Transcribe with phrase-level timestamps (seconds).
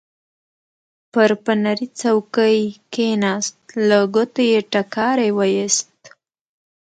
[1.13, 2.59] پر فنري څوکۍ
[2.93, 3.57] کېناست،
[3.87, 5.89] له ګوتو یې ټکاری وایست.